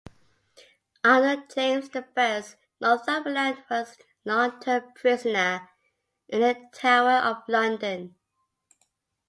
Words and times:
Under 1.03 1.45
James 1.53 1.89
the 1.89 2.03
First, 2.15 2.55
Northumberland 2.79 3.63
was 3.69 3.91
a 3.91 4.27
long-term 4.29 4.93
prisoner 4.95 5.69
in 6.27 6.41
the 6.41 6.57
Tower 6.73 7.19
of 7.29 7.43
London. 7.47 8.15